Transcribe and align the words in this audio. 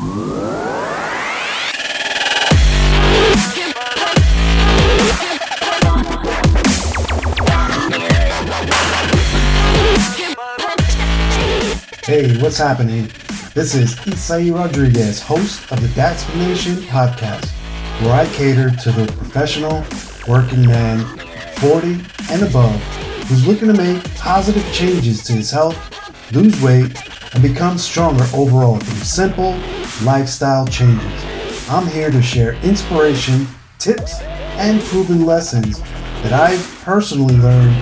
Hey, 0.00 0.06
what's 12.40 12.56
happening? 12.56 13.10
This 13.52 13.74
is 13.74 13.94
Isai 14.06 14.54
Rodriguez, 14.54 15.20
host 15.20 15.70
of 15.70 15.82
the 15.82 15.88
Datsplanation 15.88 16.76
podcast, 16.86 17.50
where 18.00 18.14
I 18.14 18.26
cater 18.32 18.70
to 18.70 18.92
the 18.92 19.04
professional 19.18 19.84
working 20.26 20.66
man 20.66 21.04
40 21.58 22.00
and 22.30 22.42
above 22.44 22.80
who's 23.28 23.46
looking 23.46 23.68
to 23.68 23.74
make 23.74 24.02
positive 24.14 24.64
changes 24.72 25.22
to 25.24 25.34
his 25.34 25.50
health, 25.50 25.76
lose 26.32 26.58
weight, 26.62 26.98
and 27.34 27.42
become 27.42 27.76
stronger 27.76 28.24
overall 28.32 28.78
through 28.78 29.04
simple 29.04 29.60
lifestyle 30.02 30.66
changes. 30.66 31.24
I'm 31.68 31.86
here 31.86 32.10
to 32.10 32.22
share 32.22 32.54
inspiration, 32.62 33.46
tips, 33.78 34.20
and 34.58 34.80
proven 34.82 35.24
lessons 35.24 35.80
that 36.22 36.32
I've 36.32 36.80
personally 36.82 37.36
learned 37.36 37.76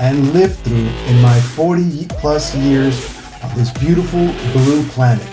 and 0.00 0.32
lived 0.32 0.58
through 0.60 0.76
in 0.76 1.20
my 1.20 1.38
40 1.40 2.06
plus 2.08 2.54
years 2.56 3.16
on 3.42 3.54
this 3.56 3.70
beautiful 3.78 4.26
blue 4.52 4.82
planet. 4.88 5.26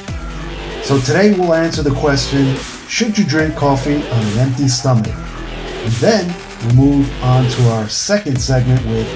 So 0.84 1.00
today 1.00 1.34
we'll 1.38 1.54
answer 1.54 1.82
the 1.82 1.96
question, 1.96 2.56
should 2.88 3.18
you 3.18 3.26
drink 3.26 3.56
coffee 3.56 3.96
on 3.96 4.26
an 4.26 4.38
empty 4.40 4.68
stomach? 4.68 5.08
And 5.08 5.94
then 5.94 6.36
we'll 6.64 6.76
move 6.76 7.24
on 7.24 7.50
to 7.50 7.70
our 7.72 7.90
second 7.90 8.40
segment 8.40 8.86
with 8.88 9.08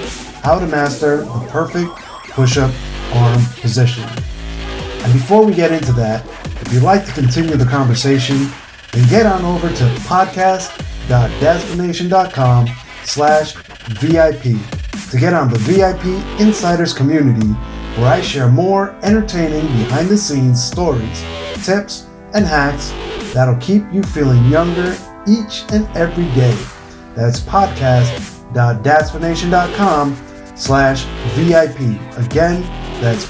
how 0.42 0.58
to 0.58 0.66
master 0.66 1.18
the 1.18 1.46
perfect 1.50 1.90
push-up 2.30 2.72
arm 3.14 3.42
position. 3.60 4.04
And 4.04 5.12
before 5.12 5.44
we 5.44 5.54
get 5.54 5.72
into 5.72 5.92
that, 5.92 6.24
if 6.62 6.72
you'd 6.72 6.82
like 6.82 7.04
to 7.06 7.12
continue 7.12 7.56
the 7.56 7.66
conversation, 7.66 8.50
then 8.92 9.06
get 9.08 9.26
on 9.26 9.44
over 9.44 9.68
to 9.68 9.84
podcast.datsplanation.com 10.06 12.68
slash 13.04 13.54
VIP 14.00 14.42
to 15.10 15.18
get 15.18 15.34
on 15.34 15.50
the 15.50 15.58
VIP 15.58 16.04
Insiders 16.40 16.94
community 16.94 17.48
where 17.98 18.12
I 18.12 18.20
share 18.22 18.48
more 18.48 18.94
entertaining 19.02 19.66
behind 19.84 20.08
the 20.08 20.16
scenes 20.16 20.64
stories, 20.64 21.22
tips, 21.64 22.06
and 22.32 22.46
hacks 22.46 22.90
that'll 23.34 23.56
keep 23.56 23.82
you 23.92 24.02
feeling 24.02 24.42
younger 24.46 24.96
each 25.26 25.64
and 25.72 25.86
every 25.96 26.24
day. 26.34 26.56
That's 27.14 27.40
podcast.datsplanation.com 27.40 30.16
slash 30.56 31.04
VIP. 31.34 31.80
Again, 32.18 32.62
that's 33.02 33.26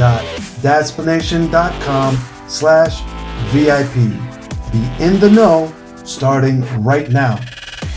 podcast.datsplanation.com 0.00 2.16
slash 2.48 3.02
VIP. 3.52 3.94
Be 4.72 4.78
in 5.02 5.20
the 5.20 5.30
know 5.30 5.72
starting 6.04 6.62
right 6.82 7.10
now. 7.10 7.38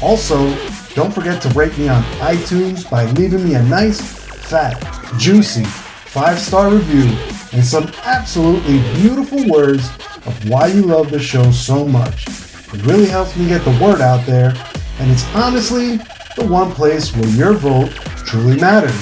Also, 0.02 0.54
don't 0.96 1.14
forget 1.14 1.42
to 1.42 1.50
rate 1.50 1.78
me 1.78 1.88
on 1.88 2.04
iTunes 2.20 2.90
by 2.90 3.06
leaving 3.12 3.46
me 3.46 3.56
a 3.56 3.64
nice, 3.64 4.02
fat, 4.50 4.80
juicy 5.18 5.64
five 5.64 6.40
star 6.40 6.70
review 6.70 7.10
and 7.54 7.66
some 7.66 7.88
absolutely 8.04 8.80
beautiful 8.96 9.48
words 9.50 9.90
of 10.26 10.50
why 10.50 10.68
you 10.68 10.84
love 10.84 11.10
the 11.10 11.20
show 11.20 11.52
so 11.52 11.86
much. 11.86 12.28
It 12.28 12.86
really 12.86 13.08
helps 13.08 13.36
me 13.36 13.48
get 13.48 13.64
the 13.64 13.72
word 13.84 14.02
out 14.02 14.26
there, 14.26 14.54
and 15.00 15.12
it's 15.12 15.26
honestly 15.36 15.98
the 16.36 16.46
one 16.48 16.72
place 16.72 17.16
where 17.16 17.30
your 17.30 17.54
vote 17.54 17.92
truly 18.26 18.60
matters. 18.60 18.96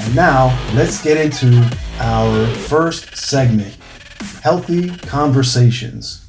And 0.00 0.14
now, 0.14 0.56
let's 0.74 1.02
get 1.02 1.16
into 1.16 1.68
our 2.00 2.46
first 2.46 3.16
segment 3.16 3.76
Healthy 4.42 4.96
Conversations. 4.98 6.26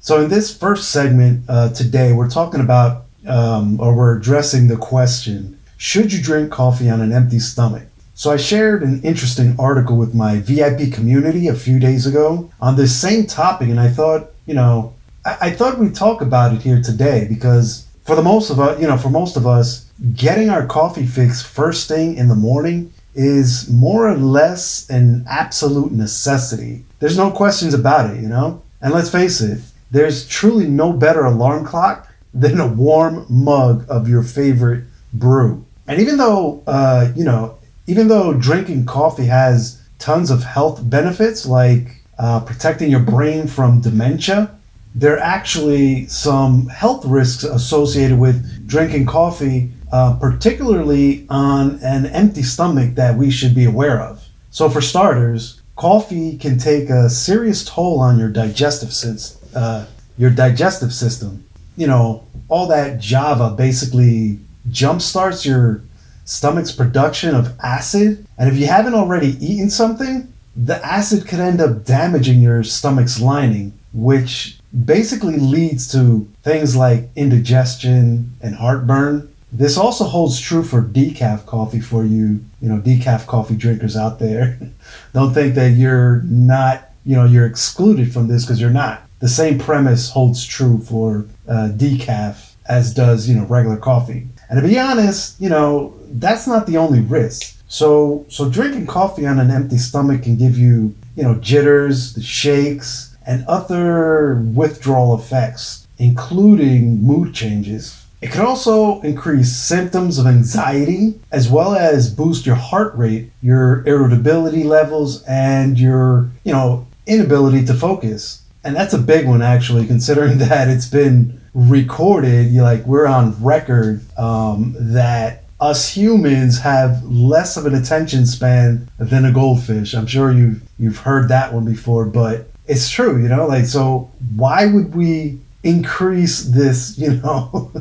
So, 0.00 0.22
in 0.22 0.30
this 0.30 0.56
first 0.56 0.90
segment 0.90 1.44
uh, 1.48 1.70
today, 1.70 2.12
we're 2.12 2.30
talking 2.30 2.60
about, 2.60 3.06
um, 3.26 3.80
or 3.80 3.94
we're 3.94 4.16
addressing 4.16 4.68
the 4.68 4.76
question 4.76 5.58
should 5.76 6.12
you 6.12 6.22
drink 6.22 6.50
coffee 6.50 6.88
on 6.88 7.00
an 7.00 7.12
empty 7.12 7.38
stomach? 7.38 7.82
So 8.14 8.30
I 8.30 8.38
shared 8.38 8.82
an 8.82 9.02
interesting 9.02 9.56
article 9.58 9.96
with 9.96 10.14
my 10.14 10.38
VIP 10.38 10.90
community 10.90 11.48
a 11.48 11.54
few 11.54 11.78
days 11.78 12.06
ago 12.06 12.50
on 12.62 12.76
this 12.76 12.98
same 12.98 13.26
topic, 13.26 13.68
and 13.68 13.78
I 13.78 13.88
thought, 13.88 14.30
you 14.46 14.54
know, 14.54 14.94
I, 15.26 15.36
I 15.42 15.50
thought 15.50 15.78
we'd 15.78 15.94
talk 15.94 16.22
about 16.22 16.54
it 16.54 16.62
here 16.62 16.80
today 16.80 17.26
because 17.28 17.86
for 18.04 18.16
the 18.16 18.22
most 18.22 18.48
of 18.48 18.58
us, 18.58 18.80
you 18.80 18.86
know, 18.86 18.96
for 18.96 19.10
most 19.10 19.36
of 19.36 19.46
us, 19.46 19.90
getting 20.14 20.48
our 20.48 20.64
coffee 20.64 21.04
fix 21.04 21.42
first 21.42 21.88
thing 21.88 22.16
in 22.16 22.28
the 22.28 22.34
morning 22.34 22.92
is 23.16 23.68
more 23.70 24.08
or 24.08 24.16
less 24.16 24.88
an 24.90 25.24
absolute 25.28 25.90
necessity. 25.90 26.84
There's 27.00 27.16
no 27.16 27.30
questions 27.30 27.74
about 27.74 28.14
it, 28.14 28.20
you 28.20 28.28
know? 28.28 28.62
And 28.80 28.92
let's 28.92 29.10
face 29.10 29.40
it, 29.40 29.60
there's 29.90 30.28
truly 30.28 30.66
no 30.68 30.92
better 30.92 31.24
alarm 31.24 31.64
clock 31.64 32.12
than 32.34 32.60
a 32.60 32.66
warm 32.66 33.24
mug 33.28 33.86
of 33.88 34.08
your 34.08 34.22
favorite 34.22 34.84
brew. 35.14 35.64
And 35.88 36.00
even 36.00 36.18
though, 36.18 36.62
uh, 36.66 37.10
you 37.16 37.24
know, 37.24 37.58
even 37.86 38.08
though 38.08 38.34
drinking 38.34 38.84
coffee 38.84 39.26
has 39.26 39.80
tons 39.98 40.30
of 40.30 40.44
health 40.44 40.88
benefits 40.88 41.46
like 41.46 42.02
uh, 42.18 42.40
protecting 42.40 42.90
your 42.90 43.00
brain 43.00 43.46
from 43.46 43.80
dementia, 43.80 44.50
there 44.94 45.14
are 45.14 45.20
actually 45.20 46.06
some 46.06 46.66
health 46.68 47.04
risks 47.04 47.44
associated 47.44 48.18
with 48.18 48.66
drinking 48.66 49.06
coffee, 49.06 49.70
uh, 49.92 50.16
particularly 50.20 51.26
on 51.28 51.78
an 51.82 52.06
empty 52.06 52.42
stomach, 52.42 52.94
that 52.94 53.16
we 53.16 53.30
should 53.30 53.54
be 53.54 53.64
aware 53.64 54.00
of. 54.00 54.24
So, 54.50 54.68
for 54.68 54.80
starters, 54.80 55.60
coffee 55.76 56.36
can 56.38 56.58
take 56.58 56.88
a 56.90 57.10
serious 57.10 57.64
toll 57.64 58.00
on 58.00 58.18
your 58.18 58.30
digestive 58.30 58.92
system. 58.92 59.48
Uh, 59.54 59.86
your 60.18 60.30
digestive 60.30 60.92
system. 60.92 61.44
You 61.76 61.86
know, 61.86 62.26
all 62.48 62.66
that 62.68 63.00
Java 63.00 63.54
basically 63.56 64.38
jumpstarts 64.70 65.44
your 65.44 65.82
stomach's 66.24 66.72
production 66.72 67.34
of 67.34 67.58
acid. 67.60 68.26
And 68.38 68.48
if 68.48 68.56
you 68.56 68.66
haven't 68.66 68.94
already 68.94 69.36
eaten 69.44 69.70
something, 69.70 70.32
the 70.56 70.84
acid 70.84 71.28
could 71.28 71.38
end 71.38 71.60
up 71.60 71.84
damaging 71.84 72.40
your 72.40 72.64
stomach's 72.64 73.20
lining, 73.20 73.78
which 73.92 74.58
basically 74.84 75.36
leads 75.38 75.90
to 75.92 76.28
things 76.42 76.74
like 76.74 77.08
indigestion 77.14 78.34
and 78.40 78.56
heartburn. 78.56 79.32
This 79.56 79.78
also 79.78 80.04
holds 80.04 80.38
true 80.38 80.62
for 80.62 80.82
decaf 80.82 81.46
coffee 81.46 81.80
for 81.80 82.04
you, 82.04 82.44
you 82.60 82.68
know, 82.68 82.78
decaf 82.78 83.26
coffee 83.26 83.56
drinkers 83.56 83.96
out 83.96 84.18
there. 84.18 84.58
Don't 85.14 85.32
think 85.32 85.54
that 85.54 85.70
you're 85.70 86.20
not, 86.24 86.90
you 87.06 87.16
know, 87.16 87.24
you're 87.24 87.46
excluded 87.46 88.12
from 88.12 88.28
this 88.28 88.44
because 88.44 88.60
you're 88.60 88.68
not. 88.68 89.02
The 89.20 89.30
same 89.30 89.58
premise 89.58 90.10
holds 90.10 90.44
true 90.44 90.78
for 90.78 91.24
uh, 91.48 91.70
decaf 91.72 92.52
as 92.68 92.92
does, 92.92 93.30
you 93.30 93.34
know, 93.34 93.46
regular 93.46 93.78
coffee. 93.78 94.28
And 94.50 94.60
to 94.60 94.68
be 94.68 94.78
honest, 94.78 95.40
you 95.40 95.48
know, 95.48 95.94
that's 96.10 96.46
not 96.46 96.66
the 96.66 96.76
only 96.76 97.00
risk. 97.00 97.56
So 97.66 98.26
so 98.28 98.50
drinking 98.50 98.86
coffee 98.86 99.26
on 99.26 99.40
an 99.40 99.50
empty 99.50 99.78
stomach 99.78 100.24
can 100.24 100.36
give 100.36 100.58
you, 100.58 100.94
you 101.16 101.22
know, 101.22 101.36
jitters, 101.36 102.12
the 102.12 102.22
shakes, 102.22 103.16
and 103.26 103.42
other 103.46 104.34
withdrawal 104.54 105.18
effects, 105.18 105.86
including 105.96 107.02
mood 107.02 107.32
changes. 107.32 108.05
It 108.22 108.30
can 108.30 108.42
also 108.42 109.00
increase 109.02 109.54
symptoms 109.54 110.18
of 110.18 110.26
anxiety 110.26 111.20
as 111.30 111.50
well 111.50 111.74
as 111.74 112.12
boost 112.12 112.46
your 112.46 112.56
heart 112.56 112.94
rate, 112.94 113.30
your 113.42 113.86
irritability 113.86 114.64
levels, 114.64 115.22
and 115.24 115.78
your, 115.78 116.30
you 116.44 116.52
know, 116.52 116.86
inability 117.06 117.64
to 117.66 117.74
focus. 117.74 118.42
And 118.64 118.74
that's 118.74 118.94
a 118.94 118.98
big 118.98 119.26
one 119.26 119.42
actually, 119.42 119.86
considering 119.94 120.38
that 120.38 120.68
it's 120.68 120.88
been 120.88 121.40
recorded, 121.54 122.50
you 122.50 122.62
like 122.62 122.84
we're 122.86 123.06
on 123.06 123.42
record 123.42 124.02
um, 124.18 124.74
that 124.78 125.44
us 125.58 125.94
humans 125.94 126.60
have 126.60 127.02
less 127.04 127.56
of 127.56 127.64
an 127.64 127.74
attention 127.74 128.26
span 128.26 128.88
than 128.98 129.24
a 129.24 129.32
goldfish. 129.32 129.94
I'm 129.94 130.06
sure 130.06 130.30
you've 130.32 130.62
you've 130.78 130.98
heard 130.98 131.28
that 131.28 131.52
one 131.54 131.64
before, 131.64 132.04
but 132.04 132.48
it's 132.66 132.90
true, 132.90 133.20
you 133.22 133.28
know. 133.28 133.46
Like, 133.46 133.64
so 133.64 134.10
why 134.34 134.66
would 134.66 134.94
we 134.94 135.40
increase 135.66 136.42
this, 136.44 136.98
you 137.02 137.14
know, 137.14 137.72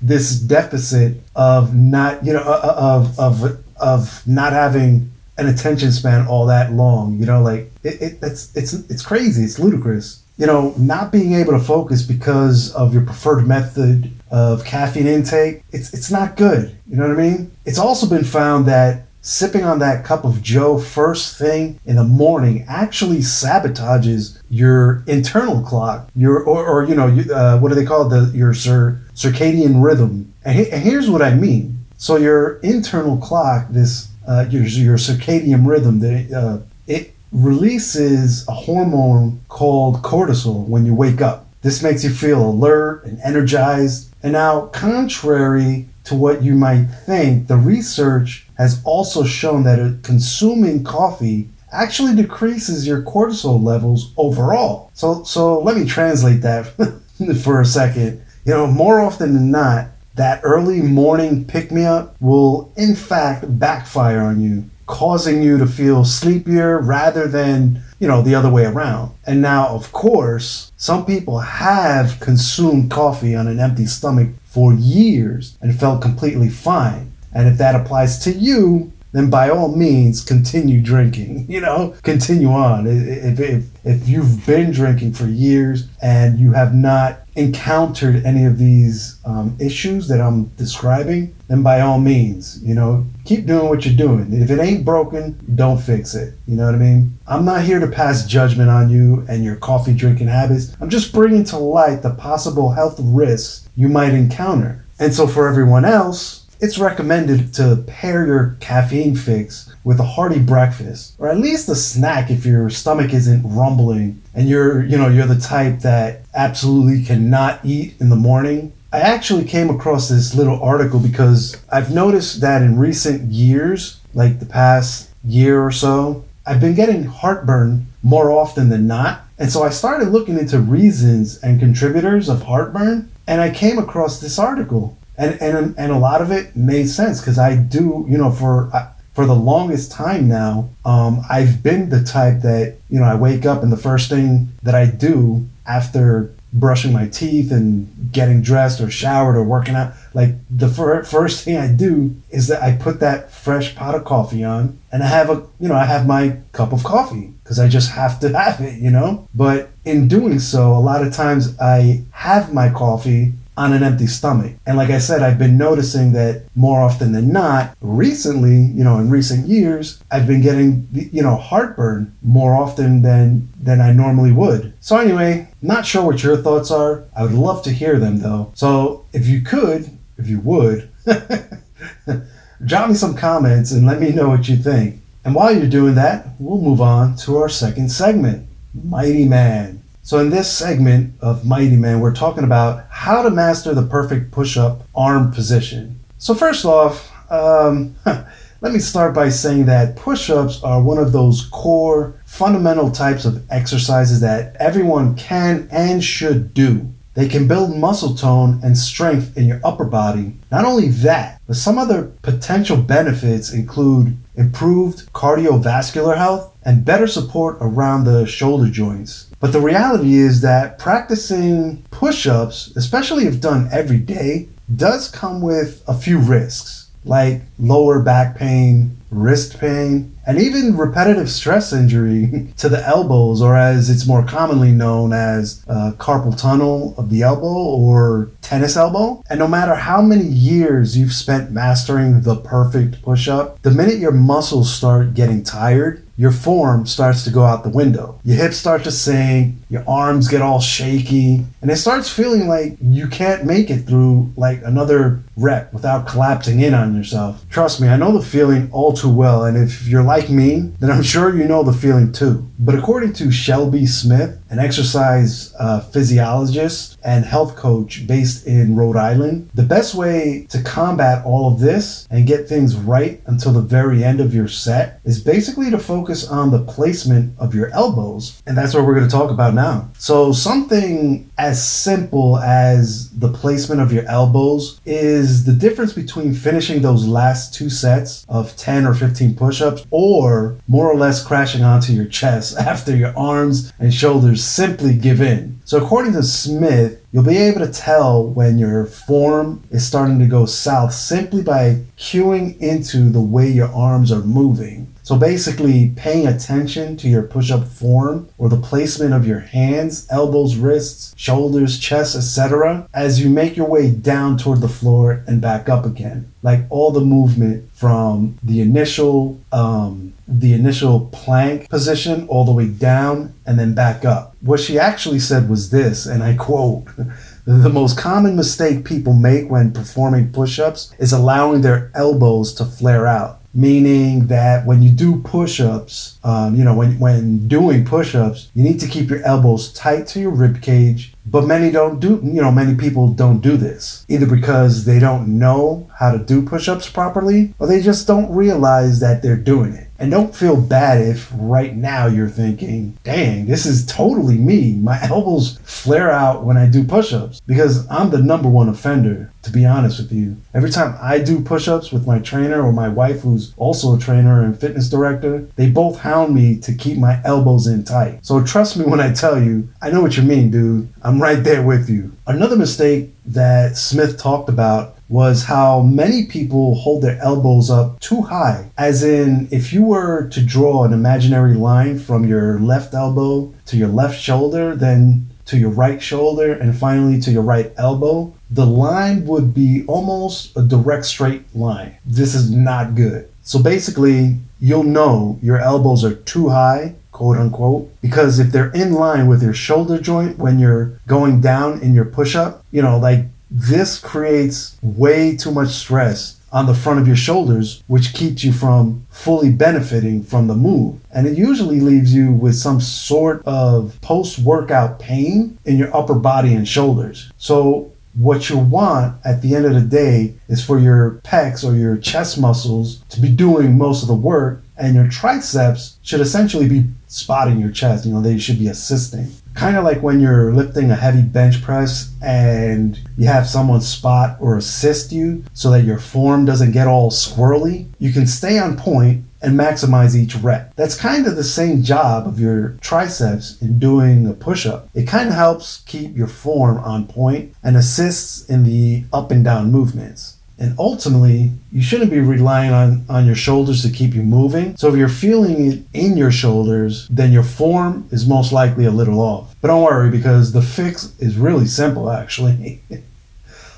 this 0.00 0.38
deficit 0.38 1.18
of 1.34 1.74
not, 1.74 2.24
you 2.24 2.32
know, 2.32 2.42
uh, 2.42 2.60
uh, 2.64 2.74
of 2.78 3.18
of 3.18 3.64
of 3.76 4.26
not 4.26 4.52
having 4.52 5.10
an 5.38 5.48
attention 5.48 5.92
span 5.92 6.26
all 6.26 6.46
that 6.46 6.72
long? 6.72 7.18
You 7.18 7.26
know, 7.26 7.42
like 7.42 7.70
it, 7.82 8.00
it 8.00 8.18
it's 8.22 8.54
it's 8.56 8.72
it's 8.72 9.04
crazy. 9.04 9.44
It's 9.44 9.58
ludicrous 9.58 10.22
you 10.38 10.46
know, 10.46 10.74
not 10.76 11.12
being 11.12 11.34
able 11.34 11.52
to 11.52 11.60
focus 11.60 12.02
because 12.02 12.74
of 12.74 12.92
your 12.92 13.04
preferred 13.04 13.46
method 13.46 14.10
of 14.30 14.64
caffeine 14.64 15.06
intake, 15.06 15.62
it's 15.70 15.92
it's 15.92 16.10
not 16.10 16.36
good. 16.36 16.74
You 16.88 16.96
know 16.96 17.08
what 17.08 17.18
I 17.18 17.22
mean? 17.22 17.52
It's 17.64 17.78
also 17.78 18.08
been 18.08 18.24
found 18.24 18.66
that 18.66 19.02
sipping 19.22 19.64
on 19.64 19.78
that 19.78 20.04
cup 20.04 20.24
of 20.24 20.42
joe 20.42 20.78
first 20.78 21.38
thing 21.38 21.78
in 21.86 21.96
the 21.96 22.04
morning 22.04 22.64
actually 22.68 23.18
sabotages 23.18 24.38
your 24.50 25.02
internal 25.06 25.62
clock 25.62 26.08
your 26.14 26.42
or, 26.42 26.66
or 26.66 26.84
you 26.84 26.94
know 26.94 27.08
uh, 27.34 27.58
what 27.58 27.70
do 27.70 27.74
they 27.74 27.84
call 27.84 28.06
it 28.06 28.10
the 28.10 28.36
your 28.36 28.52
cir- 28.52 29.00
circadian 29.14 29.82
rhythm 29.82 30.32
and, 30.44 30.58
he, 30.58 30.70
and, 30.70 30.82
here's 30.82 31.08
what 31.08 31.22
i 31.22 31.32
mean 31.32 31.78
so 31.96 32.16
your 32.16 32.58
internal 32.60 33.16
clock 33.16 33.66
this 33.70 34.08
uh, 34.26 34.44
your, 34.50 34.62
your 34.64 34.96
circadian 34.96 35.66
rhythm 35.66 36.00
uh, 36.34 36.58
it 36.86 37.12
releases 37.32 38.46
a 38.46 38.52
hormone 38.52 39.40
called 39.48 40.02
cortisol 40.02 40.66
when 40.66 40.84
you 40.86 40.94
wake 40.94 41.20
up. 41.20 41.46
This 41.62 41.82
makes 41.82 42.04
you 42.04 42.10
feel 42.10 42.50
alert 42.50 43.04
and 43.04 43.20
energized. 43.22 44.12
And 44.22 44.32
now, 44.32 44.66
contrary 44.66 45.88
to 46.04 46.14
what 46.14 46.42
you 46.42 46.54
might 46.54 46.84
think, 46.84 47.46
the 47.46 47.56
research 47.56 48.46
has 48.58 48.82
also 48.84 49.24
shown 49.24 49.62
that 49.64 50.00
consuming 50.02 50.84
coffee 50.84 51.48
actually 51.72 52.14
decreases 52.14 52.86
your 52.86 53.02
cortisol 53.02 53.62
levels 53.62 54.12
overall. 54.16 54.90
So, 54.94 55.22
so 55.24 55.60
let 55.60 55.76
me 55.76 55.86
translate 55.86 56.42
that 56.42 56.66
for 57.42 57.60
a 57.60 57.64
second. 57.64 58.24
You 58.44 58.52
know, 58.52 58.66
more 58.66 59.00
often 59.00 59.34
than 59.34 59.50
not, 59.50 59.88
that 60.14 60.40
early 60.42 60.82
morning 60.82 61.44
pick 61.44 61.70
me 61.70 61.84
up 61.84 62.16
will 62.20 62.72
in 62.76 62.94
fact 62.94 63.58
backfire 63.58 64.20
on 64.20 64.40
you, 64.40 64.68
causing 64.92 65.42
you 65.42 65.56
to 65.56 65.66
feel 65.66 66.04
sleepier 66.04 66.78
rather 66.78 67.26
than, 67.26 67.80
you 67.98 68.06
know, 68.06 68.20
the 68.20 68.34
other 68.34 68.50
way 68.50 68.66
around. 68.66 69.10
And 69.26 69.40
now, 69.40 69.68
of 69.68 69.90
course, 69.90 70.70
some 70.76 71.06
people 71.06 71.38
have 71.38 72.20
consumed 72.20 72.90
coffee 72.90 73.34
on 73.34 73.48
an 73.48 73.58
empty 73.58 73.86
stomach 73.86 74.28
for 74.44 74.74
years 74.74 75.56
and 75.62 75.74
felt 75.74 76.02
completely 76.02 76.50
fine. 76.50 77.10
And 77.32 77.48
if 77.48 77.56
that 77.56 77.74
applies 77.74 78.18
to 78.24 78.32
you, 78.32 78.92
then 79.12 79.30
by 79.30 79.48
all 79.48 79.74
means 79.74 80.24
continue 80.24 80.80
drinking 80.80 81.44
you 81.48 81.60
know 81.60 81.94
continue 82.02 82.48
on 82.48 82.86
if, 82.86 83.38
if, 83.38 83.64
if 83.84 84.08
you've 84.08 84.46
been 84.46 84.70
drinking 84.70 85.12
for 85.12 85.26
years 85.26 85.86
and 86.00 86.38
you 86.38 86.52
have 86.52 86.74
not 86.74 87.21
encountered 87.34 88.24
any 88.26 88.44
of 88.44 88.58
these 88.58 89.18
um, 89.24 89.56
issues 89.58 90.08
that 90.08 90.20
i'm 90.20 90.46
describing 90.56 91.34
then 91.48 91.62
by 91.62 91.80
all 91.80 91.98
means 91.98 92.62
you 92.62 92.74
know 92.74 93.06
keep 93.24 93.46
doing 93.46 93.68
what 93.68 93.84
you're 93.84 93.94
doing. 93.94 94.32
If 94.32 94.50
it 94.50 94.58
ain't 94.58 94.84
broken 94.84 95.38
don't 95.54 95.80
fix 95.80 96.14
it. 96.14 96.34
You 96.46 96.56
know 96.56 96.66
what 96.66 96.74
i 96.74 96.78
mean? 96.78 97.18
I'm 97.26 97.44
not 97.44 97.62
here 97.62 97.78
to 97.78 97.86
pass 97.86 98.26
judgment 98.26 98.70
on 98.70 98.90
you 98.90 99.24
and 99.28 99.44
your 99.44 99.56
coffee 99.56 99.94
drinking 99.94 100.28
habits. 100.28 100.76
I'm 100.80 100.90
just 100.90 101.12
bringing 101.12 101.44
to 101.44 101.58
light 101.58 102.02
the 102.02 102.14
possible 102.14 102.72
health 102.72 102.96
risks 102.98 103.68
you 103.76 103.88
might 103.88 104.14
encounter. 104.14 104.84
And 104.98 105.14
so 105.14 105.26
for 105.26 105.48
everyone 105.48 105.84
else 105.84 106.40
it's 106.60 106.78
recommended 106.78 107.52
to 107.52 107.82
pair 107.88 108.24
your 108.24 108.56
caffeine 108.60 109.16
fix 109.16 109.74
with 109.82 109.98
a 109.98 110.04
hearty 110.04 110.38
breakfast 110.38 111.12
or 111.18 111.28
at 111.28 111.36
least 111.38 111.68
a 111.68 111.74
snack 111.74 112.30
if 112.30 112.46
your 112.46 112.70
stomach 112.70 113.12
isn't 113.12 113.42
rumbling 113.42 114.22
and 114.32 114.48
you're 114.48 114.84
you 114.84 114.96
know 114.96 115.08
you're 115.08 115.26
the 115.26 115.40
type 115.40 115.80
that 115.80 116.21
absolutely 116.34 117.04
cannot 117.04 117.64
eat 117.64 117.94
in 118.00 118.08
the 118.08 118.16
morning 118.16 118.72
I 118.92 119.00
actually 119.00 119.44
came 119.44 119.70
across 119.70 120.10
this 120.10 120.34
little 120.34 120.62
article 120.62 121.00
because 121.00 121.56
I've 121.70 121.94
noticed 121.94 122.42
that 122.42 122.60
in 122.60 122.78
recent 122.78 123.30
years, 123.32 123.98
like 124.12 124.38
the 124.38 124.44
past 124.44 125.08
year 125.24 125.64
or 125.64 125.72
so, 125.72 126.26
I've 126.44 126.60
been 126.60 126.74
getting 126.74 127.04
heartburn 127.04 127.86
more 128.02 128.30
often 128.30 128.68
than 128.68 128.86
not. 128.86 129.22
And 129.38 129.50
so 129.50 129.62
I 129.62 129.70
started 129.70 130.08
looking 130.08 130.38
into 130.38 130.60
reasons 130.60 131.38
and 131.38 131.58
contributors 131.58 132.28
of 132.28 132.42
heartburn, 132.42 133.10
and 133.26 133.40
I 133.40 133.48
came 133.48 133.78
across 133.78 134.20
this 134.20 134.38
article 134.38 134.98
and 135.16 135.40
and 135.40 135.74
and 135.78 135.92
a 135.92 135.98
lot 135.98 136.20
of 136.20 136.30
it 136.30 136.54
made 136.54 136.88
sense 136.88 137.20
because 137.20 137.38
I 137.38 137.56
do, 137.56 138.04
you 138.08 138.18
know, 138.18 138.30
for 138.30 138.70
for 139.14 139.24
the 139.24 139.34
longest 139.34 139.90
time 139.90 140.28
now, 140.28 140.68
um, 140.84 141.22
I've 141.30 141.62
been 141.62 141.88
the 141.88 142.02
type 142.02 142.42
that 142.42 142.76
you 142.90 143.00
know 143.00 143.06
I 143.06 143.14
wake 143.14 143.46
up 143.46 143.62
and 143.62 143.72
the 143.72 143.76
first 143.76 144.10
thing 144.10 144.52
that 144.62 144.74
I 144.74 144.86
do 144.86 145.48
after 145.66 146.34
brushing 146.52 146.92
my 146.92 147.08
teeth 147.08 147.50
and 147.50 147.88
getting 148.12 148.42
dressed 148.42 148.80
or 148.80 148.90
showered 148.90 149.36
or 149.36 149.44
working 149.44 149.74
out, 149.74 149.94
like 150.12 150.34
the 150.50 150.68
fir- 150.68 151.02
first 151.02 151.44
thing 151.44 151.56
I 151.56 151.72
do 151.72 152.14
is 152.30 152.48
that 152.48 152.62
I 152.62 152.76
put 152.76 153.00
that 153.00 153.32
fresh 153.32 153.74
pot 153.74 153.94
of 153.94 154.04
coffee 154.04 154.44
on 154.44 154.78
and 154.90 155.02
I 155.02 155.06
have 155.06 155.30
a, 155.30 155.46
you 155.58 155.68
know, 155.68 155.74
I 155.74 155.86
have 155.86 156.06
my 156.06 156.36
cup 156.52 156.72
of 156.72 156.84
coffee 156.84 157.32
because 157.42 157.58
I 157.58 157.68
just 157.68 157.90
have 157.92 158.20
to 158.20 158.28
have 158.38 158.60
it, 158.60 158.78
you 158.78 158.90
know? 158.90 159.26
But 159.34 159.70
in 159.84 160.08
doing 160.08 160.38
so, 160.38 160.72
a 160.72 160.78
lot 160.78 161.06
of 161.06 161.12
times 161.14 161.58
I 161.58 162.02
have 162.12 162.52
my 162.52 162.68
coffee 162.68 163.32
on 163.62 163.72
an 163.72 163.84
empty 163.84 164.08
stomach. 164.08 164.52
And 164.66 164.76
like 164.76 164.90
I 164.90 164.98
said, 164.98 165.22
I've 165.22 165.38
been 165.38 165.56
noticing 165.56 166.12
that 166.14 166.44
more 166.56 166.80
often 166.80 167.12
than 167.12 167.32
not, 167.32 167.76
recently, 167.80 168.56
you 168.56 168.82
know, 168.82 168.98
in 168.98 169.08
recent 169.08 169.46
years, 169.46 170.02
I've 170.10 170.26
been 170.26 170.42
getting, 170.42 170.88
you 170.90 171.22
know, 171.22 171.36
heartburn 171.36 172.12
more 172.22 172.54
often 172.54 173.02
than 173.02 173.48
than 173.62 173.80
I 173.80 173.92
normally 173.92 174.32
would. 174.32 174.74
So 174.80 174.96
anyway, 174.96 175.48
not 175.62 175.86
sure 175.86 176.04
what 176.04 176.24
your 176.24 176.36
thoughts 176.36 176.72
are. 176.72 177.04
I 177.16 177.22
would 177.22 177.34
love 177.34 177.62
to 177.62 177.70
hear 177.72 178.00
them 178.00 178.18
though. 178.18 178.50
So 178.54 179.06
if 179.12 179.28
you 179.28 179.40
could, 179.40 179.96
if 180.18 180.28
you 180.28 180.40
would, 180.40 180.90
drop 182.66 182.88
me 182.88 182.94
some 182.94 183.14
comments 183.14 183.70
and 183.70 183.86
let 183.86 184.00
me 184.00 184.10
know 184.10 184.28
what 184.28 184.48
you 184.48 184.56
think. 184.56 185.00
And 185.24 185.36
while 185.36 185.56
you're 185.56 185.68
doing 185.68 185.94
that, 185.94 186.26
we'll 186.40 186.60
move 186.60 186.80
on 186.80 187.14
to 187.18 187.36
our 187.36 187.48
second 187.48 187.92
segment, 187.92 188.48
Mighty 188.74 189.24
Man. 189.24 189.81
So, 190.04 190.18
in 190.18 190.30
this 190.30 190.50
segment 190.52 191.14
of 191.20 191.46
Mighty 191.46 191.76
Man, 191.76 192.00
we're 192.00 192.12
talking 192.12 192.42
about 192.42 192.86
how 192.90 193.22
to 193.22 193.30
master 193.30 193.72
the 193.72 193.86
perfect 193.86 194.32
push 194.32 194.56
up 194.56 194.82
arm 194.96 195.30
position. 195.30 196.00
So, 196.18 196.34
first 196.34 196.64
off, 196.64 197.12
um, 197.30 197.94
let 198.04 198.72
me 198.72 198.80
start 198.80 199.14
by 199.14 199.28
saying 199.28 199.66
that 199.66 199.94
push 199.94 200.28
ups 200.28 200.60
are 200.64 200.82
one 200.82 200.98
of 200.98 201.12
those 201.12 201.46
core, 201.52 202.20
fundamental 202.26 202.90
types 202.90 203.24
of 203.24 203.48
exercises 203.48 204.20
that 204.20 204.56
everyone 204.58 205.14
can 205.14 205.68
and 205.70 206.02
should 206.02 206.52
do. 206.52 206.92
They 207.14 207.28
can 207.28 207.46
build 207.46 207.76
muscle 207.76 208.16
tone 208.16 208.58
and 208.64 208.76
strength 208.76 209.36
in 209.36 209.46
your 209.46 209.60
upper 209.62 209.84
body. 209.84 210.34
Not 210.50 210.64
only 210.64 210.88
that, 210.88 211.40
but 211.46 211.56
some 211.56 211.78
other 211.78 212.10
potential 212.22 212.76
benefits 212.76 213.52
include 213.52 214.16
improved 214.34 215.12
cardiovascular 215.12 216.16
health 216.16 216.56
and 216.64 216.84
better 216.84 217.06
support 217.06 217.58
around 217.60 218.04
the 218.04 218.26
shoulder 218.26 218.68
joints. 218.68 219.31
But 219.42 219.52
the 219.52 219.60
reality 219.60 220.14
is 220.14 220.40
that 220.42 220.78
practicing 220.78 221.82
push 221.90 222.28
ups, 222.28 222.72
especially 222.76 223.26
if 223.26 223.40
done 223.40 223.68
every 223.72 223.98
day, 223.98 224.46
does 224.76 225.10
come 225.10 225.40
with 225.40 225.82
a 225.88 225.94
few 225.94 226.18
risks, 226.18 226.90
like 227.04 227.42
lower 227.58 228.00
back 228.00 228.36
pain, 228.36 228.96
wrist 229.10 229.58
pain, 229.58 230.16
and 230.26 230.40
even 230.40 230.76
repetitive 230.76 231.30
stress 231.30 231.72
injury 231.72 232.48
to 232.56 232.68
the 232.68 232.86
elbows, 232.86 233.42
or 233.42 233.56
as 233.56 233.90
it's 233.90 234.06
more 234.06 234.24
commonly 234.24 234.72
known 234.72 235.12
as 235.12 235.64
carpal 235.98 236.36
tunnel 236.38 236.94
of 236.98 237.10
the 237.10 237.22
elbow 237.22 237.46
or 237.46 238.30
tennis 238.42 238.76
elbow. 238.76 239.22
And 239.30 239.38
no 239.38 239.48
matter 239.48 239.74
how 239.74 240.02
many 240.02 240.24
years 240.24 240.96
you've 240.96 241.12
spent 241.12 241.50
mastering 241.50 242.22
the 242.22 242.36
perfect 242.36 243.02
push 243.02 243.28
up, 243.28 243.60
the 243.62 243.70
minute 243.70 243.98
your 243.98 244.12
muscles 244.12 244.72
start 244.72 245.14
getting 245.14 245.42
tired, 245.42 246.06
your 246.16 246.30
form 246.30 246.86
starts 246.86 247.24
to 247.24 247.30
go 247.30 247.42
out 247.42 247.64
the 247.64 247.70
window. 247.70 248.20
Your 248.22 248.36
hips 248.36 248.58
start 248.58 248.84
to 248.84 248.92
sink, 248.92 249.56
your 249.70 249.82
arms 249.88 250.28
get 250.28 250.42
all 250.42 250.60
shaky, 250.60 251.44
and 251.62 251.70
it 251.70 251.76
starts 251.76 252.12
feeling 252.12 252.46
like 252.46 252.76
you 252.82 253.08
can't 253.08 253.44
make 253.44 253.70
it 253.70 253.86
through 253.86 254.30
like 254.36 254.60
another 254.62 255.22
rep 255.36 255.72
without 255.72 256.06
collapsing 256.06 256.60
in 256.60 256.74
on 256.74 256.94
yourself. 256.94 257.44
Trust 257.48 257.80
me, 257.80 257.88
I 257.88 257.96
know 257.96 258.12
the 258.12 258.24
feeling 258.24 258.68
all 258.72 258.92
too 258.92 259.12
well, 259.12 259.44
and 259.44 259.56
if 259.56 259.86
you're 259.86 260.02
like 260.12 260.28
me, 260.28 260.70
then 260.78 260.90
I'm 260.90 261.02
sure 261.02 261.34
you 261.34 261.44
know 261.44 261.62
the 261.62 261.72
feeling 261.72 262.12
too. 262.12 262.46
But 262.58 262.74
according 262.74 263.14
to 263.14 263.32
Shelby 263.32 263.86
Smith, 263.86 264.38
an 264.50 264.58
exercise 264.58 265.54
uh, 265.58 265.80
physiologist 265.80 266.98
and 267.02 267.24
health 267.24 267.56
coach 267.56 268.06
based 268.06 268.46
in 268.46 268.76
Rhode 268.76 268.96
Island, 268.96 269.50
the 269.54 269.62
best 269.62 269.94
way 269.94 270.46
to 270.50 270.62
combat 270.62 271.24
all 271.24 271.50
of 271.50 271.60
this 271.60 272.06
and 272.10 272.26
get 272.26 272.46
things 272.46 272.76
right 272.76 273.22
until 273.24 273.52
the 273.52 273.62
very 273.62 274.04
end 274.04 274.20
of 274.20 274.34
your 274.34 274.48
set 274.48 275.00
is 275.04 275.18
basically 275.18 275.70
to 275.70 275.78
focus 275.78 276.28
on 276.28 276.50
the 276.50 276.62
placement 276.62 277.34
of 277.38 277.54
your 277.54 277.70
elbows. 277.70 278.42
And 278.46 278.56
that's 278.56 278.74
what 278.74 278.84
we're 278.84 278.94
going 278.94 279.08
to 279.08 279.16
talk 279.16 279.30
about 279.30 279.54
now. 279.54 279.88
So, 279.98 280.32
something 280.32 281.30
as 281.38 281.66
simple 281.66 282.38
as 282.38 283.10
the 283.18 283.32
placement 283.32 283.80
of 283.80 283.92
your 283.92 284.04
elbows 284.04 284.78
is 284.84 285.44
the 285.44 285.52
difference 285.52 285.94
between 285.94 286.34
finishing 286.34 286.82
those 286.82 287.06
last 287.06 287.54
two 287.54 287.70
sets 287.70 288.26
of 288.28 288.54
10 288.56 288.86
or 288.86 288.94
15 288.94 289.34
push 289.34 289.62
ups 289.62 289.86
or 290.02 290.56
more 290.66 290.90
or 290.90 290.96
less 290.96 291.24
crashing 291.24 291.62
onto 291.62 291.92
your 291.92 292.06
chest 292.06 292.56
after 292.58 292.96
your 292.96 293.16
arms 293.16 293.72
and 293.78 293.94
shoulders 293.94 294.42
simply 294.42 294.94
give 294.94 295.20
in. 295.20 295.60
So, 295.64 295.82
according 295.82 296.12
to 296.14 296.22
Smith, 296.22 297.04
you'll 297.12 297.22
be 297.22 297.36
able 297.36 297.60
to 297.60 297.72
tell 297.72 298.26
when 298.26 298.58
your 298.58 298.86
form 298.86 299.62
is 299.70 299.86
starting 299.86 300.18
to 300.18 300.26
go 300.26 300.44
south 300.44 300.92
simply 300.92 301.42
by 301.42 301.82
cueing 301.96 302.58
into 302.58 303.10
the 303.10 303.20
way 303.20 303.48
your 303.48 303.68
arms 303.68 304.10
are 304.10 304.22
moving. 304.22 304.92
So 305.04 305.16
basically, 305.16 305.92
paying 305.96 306.28
attention 306.28 306.96
to 306.98 307.08
your 307.08 307.24
push 307.24 307.50
up 307.50 307.66
form 307.66 308.28
or 308.38 308.48
the 308.48 308.56
placement 308.56 309.12
of 309.12 309.26
your 309.26 309.40
hands, 309.40 310.06
elbows, 310.10 310.54
wrists, 310.56 311.12
shoulders, 311.16 311.78
chest, 311.78 312.14
etc., 312.14 312.88
as 312.94 313.20
you 313.20 313.28
make 313.28 313.56
your 313.56 313.68
way 313.68 313.90
down 313.90 314.38
toward 314.38 314.60
the 314.60 314.68
floor 314.68 315.24
and 315.26 315.40
back 315.40 315.68
up 315.68 315.84
again. 315.84 316.32
Like 316.42 316.60
all 316.70 316.92
the 316.92 317.00
movement 317.00 317.68
from 317.74 318.38
the 318.44 318.60
initial 318.60 319.40
um, 319.50 320.12
the 320.40 320.52
initial 320.54 321.08
plank 321.12 321.68
position 321.68 322.26
all 322.28 322.44
the 322.44 322.52
way 322.52 322.68
down 322.68 323.34
and 323.46 323.58
then 323.58 323.74
back 323.74 324.04
up. 324.04 324.34
What 324.40 324.60
she 324.60 324.78
actually 324.78 325.18
said 325.18 325.48
was 325.48 325.70
this, 325.70 326.06
and 326.06 326.22
I 326.22 326.34
quote. 326.34 326.84
The 327.44 327.68
most 327.68 327.98
common 327.98 328.36
mistake 328.36 328.84
people 328.84 329.14
make 329.14 329.50
when 329.50 329.72
performing 329.72 330.30
push 330.30 330.60
ups 330.60 330.94
is 331.00 331.12
allowing 331.12 331.62
their 331.62 331.90
elbows 331.92 332.54
to 332.54 332.64
flare 332.64 333.08
out. 333.08 333.40
meaning 333.54 334.28
that 334.28 334.64
when 334.64 334.82
you 334.82 334.90
do 334.90 335.20
push-ups, 335.22 336.18
um, 336.24 336.54
you 336.54 336.64
know, 336.64 336.74
when 336.74 336.98
when 336.98 337.46
doing 337.48 337.84
push-ups, 337.84 338.48
you 338.54 338.62
need 338.62 338.80
to 338.80 338.88
keep 338.88 339.10
your 339.10 339.22
elbows 339.24 339.72
tight 339.74 340.06
to 340.06 340.20
your 340.20 340.30
rib 340.30 340.62
cage. 340.62 341.11
But 341.24 341.46
many 341.46 341.70
don't 341.70 342.00
do, 342.00 342.20
you 342.22 342.42
know, 342.42 342.50
many 342.50 342.74
people 342.74 343.08
don't 343.08 343.40
do 343.40 343.56
this 343.56 344.04
either 344.08 344.26
because 344.26 344.84
they 344.84 344.98
don't 344.98 345.38
know 345.38 345.88
how 345.98 346.10
to 346.10 346.18
do 346.18 346.42
push-ups 346.42 346.90
properly, 346.90 347.54
or 347.58 347.66
they 347.66 347.80
just 347.80 348.06
don't 348.06 348.34
realize 348.34 349.00
that 349.00 349.22
they're 349.22 349.36
doing 349.36 349.74
it. 349.74 349.88
And 350.02 350.10
don't 350.10 350.34
feel 350.34 350.60
bad 350.60 351.00
if 351.00 351.30
right 351.32 351.76
now 351.76 352.06
you're 352.06 352.28
thinking, 352.28 352.98
dang, 353.04 353.46
this 353.46 353.64
is 353.64 353.86
totally 353.86 354.36
me. 354.36 354.72
My 354.72 355.00
elbows 355.08 355.60
flare 355.62 356.10
out 356.10 356.42
when 356.42 356.56
I 356.56 356.66
do 356.68 356.82
push 356.82 357.12
ups 357.12 357.40
because 357.46 357.88
I'm 357.88 358.10
the 358.10 358.18
number 358.18 358.48
one 358.48 358.68
offender, 358.68 359.32
to 359.42 359.52
be 359.52 359.64
honest 359.64 360.00
with 360.00 360.10
you. 360.10 360.38
Every 360.54 360.70
time 360.70 360.98
I 361.00 361.20
do 361.20 361.40
push 361.40 361.68
ups 361.68 361.92
with 361.92 362.04
my 362.04 362.18
trainer 362.18 362.62
or 362.62 362.72
my 362.72 362.88
wife, 362.88 363.20
who's 363.20 363.54
also 363.56 363.94
a 363.94 364.00
trainer 364.00 364.42
and 364.42 364.58
fitness 364.58 364.90
director, 364.90 365.46
they 365.54 365.70
both 365.70 366.00
hound 366.00 366.34
me 366.34 366.58
to 366.58 366.74
keep 366.74 366.98
my 366.98 367.20
elbows 367.24 367.68
in 367.68 367.84
tight. 367.84 368.26
So 368.26 368.42
trust 368.42 368.76
me 368.76 368.84
when 368.84 369.00
I 369.00 369.12
tell 369.12 369.40
you, 369.40 369.68
I 369.80 369.92
know 369.92 370.00
what 370.00 370.16
you 370.16 370.24
mean, 370.24 370.50
dude. 370.50 370.92
I'm 371.02 371.11
right 371.20 371.42
there 371.42 371.62
with 371.62 371.88
you. 371.88 372.12
Another 372.26 372.56
mistake 372.56 373.10
that 373.26 373.76
Smith 373.76 374.18
talked 374.18 374.48
about 374.48 374.96
was 375.08 375.44
how 375.44 375.82
many 375.82 376.24
people 376.24 376.74
hold 376.76 377.02
their 377.02 377.18
elbows 377.20 377.70
up 377.70 378.00
too 378.00 378.22
high. 378.22 378.70
As 378.78 379.02
in, 379.02 379.46
if 379.50 379.72
you 379.72 379.82
were 379.82 380.28
to 380.28 380.42
draw 380.42 380.84
an 380.84 380.92
imaginary 380.92 381.54
line 381.54 381.98
from 381.98 382.24
your 382.26 382.58
left 382.58 382.94
elbow 382.94 383.52
to 383.66 383.76
your 383.76 383.88
left 383.88 384.18
shoulder, 384.18 384.74
then 384.74 385.28
to 385.44 385.58
your 385.58 385.70
right 385.70 386.02
shoulder, 386.02 386.54
and 386.54 386.76
finally 386.76 387.20
to 387.20 387.30
your 387.30 387.42
right 387.42 387.72
elbow, 387.76 388.32
the 388.50 388.64
line 388.64 389.26
would 389.26 389.52
be 389.52 389.84
almost 389.86 390.56
a 390.56 390.62
direct 390.62 391.04
straight 391.04 391.44
line. 391.54 391.96
This 392.06 392.34
is 392.34 392.50
not 392.50 392.94
good. 392.94 393.28
So 393.42 393.62
basically, 393.62 394.38
you'll 394.60 394.84
know 394.84 395.38
your 395.42 395.58
elbows 395.58 396.04
are 396.04 396.14
too 396.14 396.48
high 396.48 396.94
quote 397.22 397.38
unquote, 397.38 397.88
because 398.00 398.40
if 398.40 398.50
they're 398.50 398.72
in 398.72 398.94
line 398.94 399.28
with 399.28 399.44
your 399.44 399.54
shoulder 399.54 399.96
joint 399.96 400.38
when 400.38 400.58
you're 400.58 400.98
going 401.06 401.40
down 401.40 401.80
in 401.80 401.94
your 401.94 402.04
push 402.04 402.34
up, 402.34 402.64
you 402.72 402.82
know, 402.82 402.98
like 402.98 403.26
this 403.48 404.00
creates 404.00 404.76
way 404.82 405.36
too 405.36 405.52
much 405.52 405.68
stress 405.68 406.40
on 406.50 406.66
the 406.66 406.74
front 406.74 406.98
of 406.98 407.06
your 407.06 407.14
shoulders, 407.14 407.84
which 407.86 408.12
keeps 408.12 408.42
you 408.42 408.52
from 408.52 409.06
fully 409.08 409.50
benefiting 409.50 410.24
from 410.24 410.48
the 410.48 410.56
move. 410.56 410.98
And 411.12 411.28
it 411.28 411.38
usually 411.38 411.78
leaves 411.78 412.12
you 412.12 412.32
with 412.32 412.56
some 412.56 412.80
sort 412.80 413.40
of 413.46 413.96
post 414.00 414.40
workout 414.40 414.98
pain 414.98 415.58
in 415.64 415.78
your 415.78 415.96
upper 415.96 416.14
body 416.14 416.54
and 416.54 416.66
shoulders. 416.66 417.30
So, 417.38 417.91
what 418.14 418.50
you 418.50 418.58
want 418.58 419.16
at 419.24 419.42
the 419.42 419.54
end 419.54 419.64
of 419.64 419.74
the 419.74 419.80
day 419.80 420.34
is 420.48 420.64
for 420.64 420.78
your 420.78 421.20
pecs 421.24 421.64
or 421.66 421.74
your 421.74 421.96
chest 421.96 422.38
muscles 422.38 422.98
to 423.08 423.20
be 423.20 423.28
doing 423.28 423.78
most 423.78 424.02
of 424.02 424.08
the 424.08 424.14
work, 424.14 424.62
and 424.76 424.94
your 424.94 425.08
triceps 425.08 425.98
should 426.02 426.20
essentially 426.20 426.68
be 426.68 426.86
spotting 427.06 427.58
your 427.58 427.70
chest. 427.70 428.04
You 428.04 428.12
know, 428.12 428.20
they 428.20 428.38
should 428.38 428.58
be 428.58 428.68
assisting 428.68 429.32
kind 429.54 429.76
of 429.76 429.84
like 429.84 430.02
when 430.02 430.20
you're 430.20 430.52
lifting 430.52 430.90
a 430.90 430.96
heavy 430.96 431.22
bench 431.22 431.62
press 431.62 432.12
and 432.22 432.98
you 433.16 433.26
have 433.26 433.46
someone 433.46 433.80
spot 433.80 434.36
or 434.40 434.56
assist 434.56 435.12
you 435.12 435.44
so 435.52 435.70
that 435.70 435.84
your 435.84 435.98
form 435.98 436.44
doesn't 436.44 436.72
get 436.72 436.86
all 436.86 437.10
squirrely, 437.10 437.86
you 437.98 438.12
can 438.12 438.26
stay 438.26 438.58
on 438.58 438.76
point 438.76 439.24
and 439.42 439.58
maximize 439.58 440.14
each 440.14 440.36
rep. 440.36 440.74
That's 440.76 440.98
kind 440.98 441.26
of 441.26 441.36
the 441.36 441.44
same 441.44 441.82
job 441.82 442.26
of 442.26 442.40
your 442.40 442.76
triceps 442.80 443.60
in 443.60 443.78
doing 443.78 444.26
a 444.26 444.32
push 444.32 444.66
up. 444.66 444.88
It 444.94 445.08
kind 445.08 445.28
of 445.28 445.34
helps 445.34 445.82
keep 445.86 446.16
your 446.16 446.28
form 446.28 446.78
on 446.78 447.06
point 447.06 447.54
and 447.62 447.76
assists 447.76 448.48
in 448.48 448.64
the 448.64 449.04
up 449.12 449.30
and 449.30 449.44
down 449.44 449.72
movements. 449.72 450.36
And 450.58 450.78
ultimately, 450.78 451.50
you 451.72 451.82
shouldn't 451.82 452.12
be 452.12 452.20
relying 452.20 452.72
on, 452.72 453.04
on 453.08 453.26
your 453.26 453.34
shoulders 453.34 453.82
to 453.82 453.90
keep 453.90 454.14
you 454.14 454.22
moving. 454.22 454.76
So 454.76 454.88
if 454.88 454.96
you're 454.96 455.08
feeling 455.08 455.72
it 455.72 455.82
in 455.92 456.16
your 456.16 456.30
shoulders, 456.30 457.08
then 457.08 457.32
your 457.32 457.42
form 457.42 458.06
is 458.12 458.28
most 458.28 458.52
likely 458.52 458.84
a 458.84 458.92
little 458.92 459.20
off. 459.20 459.56
But 459.60 459.68
don't 459.68 459.82
worry 459.82 460.10
because 460.10 460.52
the 460.52 460.62
fix 460.62 461.12
is 461.18 461.36
really 461.36 461.66
simple 461.66 462.10
actually. 462.10 462.80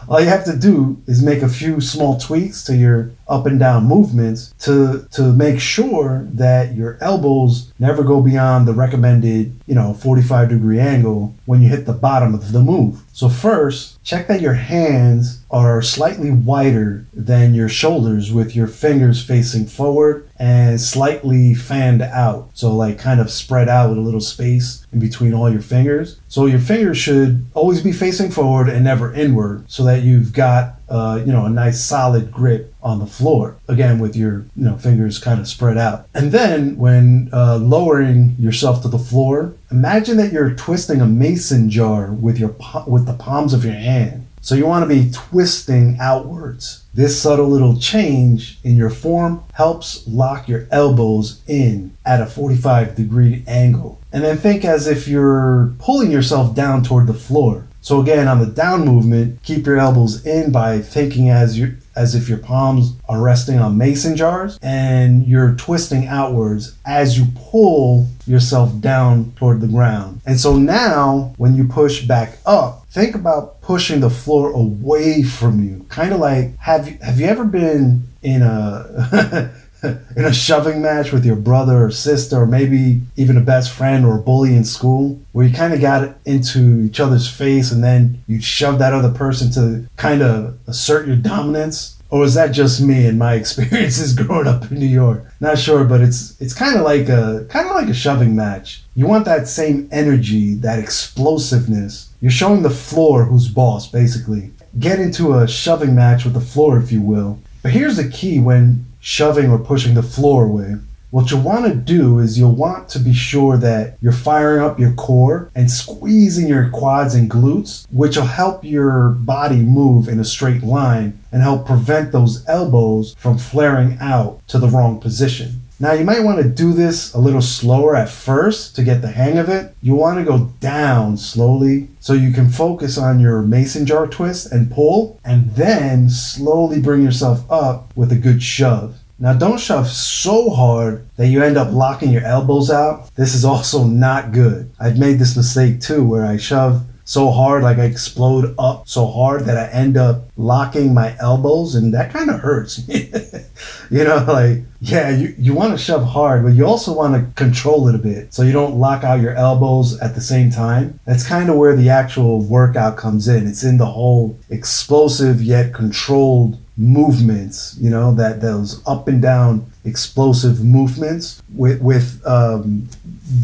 All 0.08 0.20
you 0.20 0.26
have 0.26 0.44
to 0.44 0.56
do 0.56 1.02
is 1.06 1.22
make 1.22 1.40
a 1.40 1.48
few 1.48 1.80
small 1.80 2.18
tweaks 2.18 2.62
to 2.64 2.76
your 2.76 3.12
up 3.28 3.46
and 3.46 3.58
down 3.58 3.84
movements 3.84 4.52
to 4.60 5.06
to 5.12 5.32
make 5.32 5.60
sure 5.60 6.26
that 6.32 6.74
your 6.74 6.98
elbows 7.00 7.72
never 7.78 8.02
go 8.02 8.20
beyond 8.20 8.66
the 8.68 8.72
recommended, 8.72 9.58
you 9.66 9.74
know, 9.74 9.94
45 9.94 10.48
degree 10.48 10.78
angle 10.78 11.34
when 11.46 11.62
you 11.62 11.68
hit 11.68 11.86
the 11.86 11.92
bottom 11.92 12.34
of 12.34 12.52
the 12.52 12.60
move. 12.60 13.00
So 13.12 13.28
first, 13.28 14.02
check 14.02 14.26
that 14.26 14.40
your 14.40 14.54
hands 14.54 15.44
are 15.50 15.80
slightly 15.82 16.32
wider 16.32 17.06
than 17.12 17.54
your 17.54 17.68
shoulders 17.68 18.32
with 18.32 18.56
your 18.56 18.66
fingers 18.66 19.24
facing 19.24 19.66
forward 19.66 20.28
and 20.36 20.80
slightly 20.80 21.54
fanned 21.54 22.02
out. 22.02 22.50
So 22.54 22.74
like 22.74 22.98
kind 22.98 23.20
of 23.20 23.30
spread 23.30 23.68
out 23.68 23.90
with 23.90 23.98
a 23.98 24.02
little 24.02 24.20
space 24.20 24.84
in 24.92 24.98
between 24.98 25.32
all 25.32 25.48
your 25.48 25.62
fingers. 25.62 26.18
So 26.28 26.46
your 26.46 26.58
fingers 26.58 26.98
should 26.98 27.46
always 27.54 27.82
be 27.82 27.92
facing 27.92 28.32
forward 28.32 28.68
and 28.68 28.84
never 28.84 29.14
inward 29.14 29.64
so 29.70 29.84
that 29.84 30.02
you've 30.02 30.32
got 30.32 30.80
uh, 30.94 31.16
you 31.16 31.32
know, 31.32 31.44
a 31.44 31.50
nice 31.50 31.84
solid 31.84 32.30
grip 32.30 32.72
on 32.80 33.00
the 33.00 33.06
floor. 33.06 33.56
Again, 33.66 33.98
with 33.98 34.14
your 34.14 34.44
you 34.54 34.64
know 34.64 34.76
fingers 34.76 35.18
kind 35.18 35.40
of 35.40 35.48
spread 35.48 35.76
out. 35.76 36.06
And 36.14 36.30
then 36.30 36.76
when 36.76 37.30
uh, 37.32 37.56
lowering 37.56 38.36
yourself 38.38 38.82
to 38.82 38.88
the 38.88 38.98
floor, 38.98 39.54
imagine 39.72 40.16
that 40.18 40.32
you're 40.32 40.54
twisting 40.54 41.00
a 41.00 41.06
mason 41.06 41.68
jar 41.68 42.12
with 42.12 42.38
your 42.38 42.54
with 42.86 43.06
the 43.06 43.14
palms 43.18 43.52
of 43.52 43.64
your 43.64 43.74
hand. 43.74 44.24
So 44.40 44.54
you 44.54 44.66
want 44.66 44.88
to 44.88 44.94
be 44.94 45.10
twisting 45.10 45.96
outwards. 45.98 46.84
This 46.92 47.20
subtle 47.20 47.48
little 47.48 47.78
change 47.80 48.58
in 48.62 48.76
your 48.76 48.90
form 48.90 49.42
helps 49.54 50.06
lock 50.06 50.48
your 50.48 50.68
elbows 50.70 51.40
in 51.48 51.96
at 52.04 52.20
a 52.20 52.26
45 52.26 52.94
degree 52.94 53.42
angle. 53.48 54.00
And 54.12 54.22
then 54.22 54.36
think 54.36 54.64
as 54.64 54.86
if 54.86 55.08
you're 55.08 55.72
pulling 55.78 56.12
yourself 56.12 56.54
down 56.54 56.84
toward 56.84 57.06
the 57.06 57.14
floor. 57.14 57.66
So 57.84 58.00
again, 58.00 58.28
on 58.28 58.38
the 58.38 58.46
down 58.46 58.86
movement, 58.86 59.42
keep 59.42 59.66
your 59.66 59.78
elbows 59.78 60.24
in 60.24 60.50
by 60.50 60.78
thinking 60.80 61.28
as 61.28 61.58
you 61.58 61.76
as 61.94 62.14
if 62.14 62.30
your 62.30 62.38
palms 62.38 62.94
are 63.10 63.20
resting 63.20 63.58
on 63.58 63.76
mason 63.76 64.16
jars 64.16 64.58
and 64.62 65.26
you're 65.26 65.54
twisting 65.54 66.06
outwards 66.06 66.76
as 66.86 67.18
you 67.18 67.26
pull 67.36 68.08
yourself 68.26 68.80
down 68.80 69.32
toward 69.36 69.60
the 69.60 69.68
ground. 69.68 70.22
And 70.24 70.40
so 70.40 70.56
now 70.56 71.34
when 71.36 71.54
you 71.54 71.68
push 71.68 72.06
back 72.06 72.38
up, 72.46 72.86
think 72.88 73.14
about 73.14 73.60
pushing 73.60 74.00
the 74.00 74.08
floor 74.08 74.50
away 74.50 75.22
from 75.22 75.62
you. 75.62 75.84
Kind 75.90 76.14
of 76.14 76.20
like 76.20 76.56
have 76.60 76.88
you 76.88 76.96
have 77.02 77.20
you 77.20 77.26
ever 77.26 77.44
been 77.44 78.08
in 78.22 78.40
a 78.40 79.54
in 80.16 80.24
a 80.24 80.32
shoving 80.32 80.82
match 80.82 81.12
with 81.12 81.24
your 81.24 81.36
brother 81.36 81.84
or 81.84 81.90
sister, 81.90 82.36
or 82.36 82.46
maybe 82.46 83.02
even 83.16 83.36
a 83.36 83.40
best 83.40 83.72
friend 83.72 84.04
or 84.04 84.18
a 84.18 84.22
bully 84.22 84.54
in 84.54 84.64
school, 84.64 85.20
where 85.32 85.46
you 85.46 85.54
kind 85.54 85.74
of 85.74 85.80
got 85.80 86.16
into 86.24 86.80
each 86.80 87.00
other's 87.00 87.30
face 87.30 87.70
and 87.70 87.82
then 87.82 88.22
you 88.26 88.40
shove 88.40 88.78
that 88.78 88.92
other 88.92 89.12
person 89.12 89.50
to 89.52 89.88
kind 89.96 90.22
of 90.22 90.58
assert 90.66 91.06
your 91.06 91.16
dominance? 91.16 91.98
Or 92.10 92.22
is 92.22 92.34
that 92.34 92.52
just 92.52 92.80
me 92.80 93.06
and 93.06 93.18
my 93.18 93.34
experiences 93.42 94.14
growing 94.14 94.46
up 94.46 94.70
in 94.70 94.78
New 94.78 94.86
York? 94.86 95.24
Not 95.40 95.58
sure, 95.58 95.84
but 95.84 96.00
it's 96.00 96.40
it's 96.40 96.54
kind 96.54 96.76
of 96.76 96.82
like 96.82 97.08
a 97.08 97.46
kind 97.48 97.68
of 97.68 97.74
like 97.74 97.88
a 97.88 97.94
shoving 97.94 98.36
match. 98.36 98.84
You 98.94 99.06
want 99.06 99.24
that 99.24 99.48
same 99.48 99.88
energy, 99.90 100.54
that 100.54 100.78
explosiveness. 100.78 102.10
You're 102.20 102.30
showing 102.30 102.62
the 102.62 102.70
floor 102.70 103.24
who's 103.24 103.48
boss, 103.48 103.88
basically. 103.90 104.52
Get 104.78 105.00
into 105.00 105.34
a 105.34 105.48
shoving 105.48 105.94
match 105.94 106.24
with 106.24 106.34
the 106.34 106.40
floor, 106.40 106.78
if 106.78 106.92
you 106.92 107.00
will. 107.00 107.40
But 107.64 107.72
here's 107.72 107.96
the 107.96 108.08
key 108.08 108.40
when 108.40 108.86
shoving 109.04 109.50
or 109.50 109.58
pushing 109.58 109.92
the 109.94 110.02
floor 110.02 110.46
away. 110.46 110.76
What 111.10 111.30
you'll 111.30 111.42
want 111.42 111.66
to 111.66 111.74
do 111.74 112.18
is 112.18 112.38
you'll 112.38 112.56
want 112.56 112.88
to 112.88 112.98
be 112.98 113.12
sure 113.12 113.58
that 113.58 113.98
you're 114.00 114.12
firing 114.12 114.62
up 114.62 114.80
your 114.80 114.94
core 114.94 115.50
and 115.54 115.70
squeezing 115.70 116.48
your 116.48 116.70
quads 116.70 117.14
and 117.14 117.30
glutes, 117.30 117.86
which 117.92 118.16
will 118.16 118.24
help 118.24 118.64
your 118.64 119.10
body 119.10 119.58
move 119.58 120.08
in 120.08 120.18
a 120.18 120.24
straight 120.24 120.64
line 120.64 121.20
and 121.30 121.42
help 121.42 121.66
prevent 121.66 122.12
those 122.12 122.44
elbows 122.48 123.14
from 123.18 123.36
flaring 123.36 123.98
out 124.00 124.40
to 124.48 124.58
the 124.58 124.68
wrong 124.68 124.98
position. 124.98 125.60
Now, 125.80 125.92
you 125.92 126.04
might 126.04 126.22
want 126.22 126.40
to 126.40 126.48
do 126.48 126.72
this 126.72 127.12
a 127.14 127.18
little 127.18 127.42
slower 127.42 127.96
at 127.96 128.08
first 128.08 128.76
to 128.76 128.84
get 128.84 129.02
the 129.02 129.10
hang 129.10 129.38
of 129.38 129.48
it. 129.48 129.74
You 129.82 129.96
want 129.96 130.18
to 130.18 130.24
go 130.24 130.52
down 130.60 131.16
slowly 131.16 131.88
so 131.98 132.12
you 132.12 132.32
can 132.32 132.48
focus 132.48 132.96
on 132.96 133.18
your 133.18 133.42
mason 133.42 133.84
jar 133.84 134.06
twist 134.06 134.52
and 134.52 134.70
pull, 134.70 135.20
and 135.24 135.50
then 135.50 136.08
slowly 136.08 136.80
bring 136.80 137.02
yourself 137.02 137.50
up 137.50 137.94
with 137.96 138.12
a 138.12 138.16
good 138.16 138.40
shove. 138.40 138.98
Now, 139.18 139.32
don't 139.32 139.60
shove 139.60 139.88
so 139.88 140.50
hard 140.50 141.08
that 141.16 141.28
you 141.28 141.42
end 141.42 141.56
up 141.56 141.72
locking 141.72 142.10
your 142.10 142.24
elbows 142.24 142.70
out. 142.70 143.12
This 143.16 143.34
is 143.34 143.44
also 143.44 143.84
not 143.84 144.32
good. 144.32 144.70
I've 144.78 144.98
made 144.98 145.18
this 145.18 145.36
mistake 145.36 145.80
too, 145.80 146.04
where 146.04 146.24
I 146.24 146.36
shove 146.36 146.84
so 147.04 147.30
hard, 147.30 147.62
like 147.62 147.78
I 147.78 147.84
explode 147.84 148.54
up 148.58 148.88
so 148.88 149.06
hard 149.06 149.42
that 149.44 149.58
I 149.58 149.70
end 149.70 149.96
up 149.96 150.24
locking 150.36 150.94
my 150.94 151.14
elbows, 151.20 151.74
and 151.74 151.92
that 151.92 152.12
kind 152.12 152.30
of 152.30 152.40
hurts. 152.40 152.80
you 153.90 154.04
know, 154.04 154.24
like, 154.26 154.58
yeah, 154.80 155.10
you, 155.10 155.34
you 155.38 155.54
want 155.54 155.72
to 155.72 155.78
shove 155.78 156.04
hard, 156.04 156.42
but 156.42 156.54
you 156.54 156.66
also 156.66 156.94
want 156.94 157.14
to 157.14 157.32
control 157.34 157.88
it 157.88 157.94
a 157.94 157.98
bit 157.98 158.32
so 158.32 158.42
you 158.42 158.52
don't 158.52 158.76
lock 158.76 159.04
out 159.04 159.20
your 159.20 159.34
elbows 159.34 160.00
at 160.00 160.14
the 160.14 160.20
same 160.20 160.50
time. 160.50 160.98
That's 161.04 161.26
kind 161.26 161.50
of 161.50 161.56
where 161.56 161.76
the 161.76 161.90
actual 161.90 162.40
workout 162.40 162.96
comes 162.96 163.28
in. 163.28 163.46
It's 163.46 163.64
in 163.64 163.76
the 163.76 163.86
whole 163.86 164.38
explosive 164.48 165.42
yet 165.42 165.74
controlled 165.74 166.58
movements, 166.76 167.76
you 167.78 167.90
know, 167.90 168.14
that 168.14 168.40
those 168.40 168.82
up 168.86 169.08
and 169.08 169.20
down 169.20 169.70
explosive 169.84 170.64
movements 170.64 171.42
with 171.54 171.80
with 171.80 172.22
um, 172.26 172.88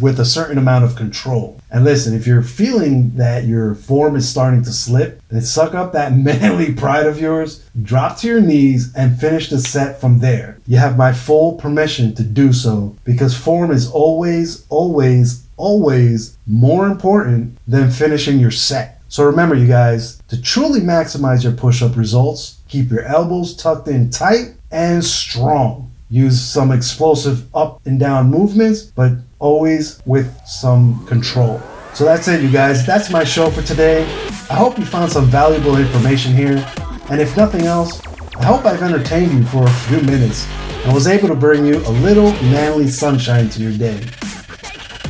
with 0.01 0.19
a 0.19 0.25
certain 0.25 0.59
amount 0.59 0.85
of 0.85 0.97
control. 0.97 1.61
And 1.71 1.85
listen, 1.85 2.15
if 2.15 2.27
you're 2.27 2.43
feeling 2.43 3.17
that 3.17 3.45
your 3.45 3.75
form 3.75 4.17
is 4.17 4.29
starting 4.29 4.63
to 4.65 4.73
slip, 4.73 5.23
then 5.29 5.43
suck 5.43 5.75
up 5.75 5.93
that 5.93 6.13
manly 6.17 6.75
pride 6.75 7.07
of 7.07 7.21
yours, 7.21 7.65
drop 7.83 8.19
to 8.19 8.27
your 8.27 8.41
knees, 8.41 8.95
and 8.95 9.19
finish 9.19 9.49
the 9.51 9.59
set 9.59 10.01
from 10.01 10.19
there. 10.19 10.59
You 10.67 10.79
have 10.79 10.97
my 10.97 11.13
full 11.13 11.55
permission 11.55 12.15
to 12.17 12.23
do 12.23 12.53
so 12.53 12.97
because 13.05 13.37
form 13.37 13.71
is 13.71 13.91
always, 13.91 14.67
always, 14.69 15.47
always 15.57 16.37
more 16.47 16.87
important 16.87 17.57
than 17.67 17.91
finishing 17.91 18.39
your 18.39 18.51
set. 18.51 19.01
So 19.09 19.25
remember, 19.25 19.57
you 19.57 19.67
guys, 19.67 20.23
to 20.29 20.41
truly 20.41 20.81
maximize 20.81 21.43
your 21.43 21.53
push 21.53 21.83
up 21.83 21.97
results, 21.97 22.59
keep 22.69 22.91
your 22.91 23.03
elbows 23.03 23.57
tucked 23.57 23.89
in 23.89 24.11
tight 24.11 24.55
and 24.71 25.05
strong. 25.05 25.91
Use 26.11 26.41
some 26.41 26.73
explosive 26.73 27.55
up 27.55 27.81
and 27.87 28.01
down 28.01 28.31
movements, 28.31 28.83
but 28.83 29.13
always 29.39 30.03
with 30.05 30.37
some 30.45 31.07
control. 31.07 31.63
So 31.95 32.05
that's 32.05 32.27
it, 32.27 32.43
you 32.43 32.51
guys. 32.51 32.85
That's 32.85 33.11
my 33.11 33.23
show 33.23 33.49
for 33.49 33.63
today. 33.63 34.03
I 34.51 34.55
hope 34.55 34.77
you 34.77 34.85
found 34.85 35.13
some 35.13 35.27
valuable 35.27 35.77
information 35.77 36.35
here. 36.35 36.67
And 37.11 37.21
if 37.21 37.37
nothing 37.37 37.63
else, 37.63 38.01
I 38.37 38.45
hope 38.45 38.65
I've 38.65 38.83
entertained 38.83 39.33
you 39.33 39.45
for 39.45 39.65
a 39.65 39.71
few 39.71 40.01
minutes 40.01 40.49
and 40.85 40.93
was 40.93 41.07
able 41.07 41.29
to 41.29 41.37
bring 41.37 41.65
you 41.65 41.77
a 41.77 41.93
little 42.03 42.33
manly 42.43 42.89
sunshine 42.89 43.49
to 43.51 43.63
your 43.63 43.77
day. 43.79 44.01